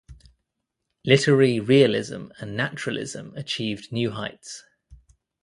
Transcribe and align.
Literary 1.05 1.59
realism 1.59 2.29
and 2.39 2.57
naturalism 2.57 3.35
achieved 3.35 3.91
new 3.91 4.09
heights. 4.09 4.63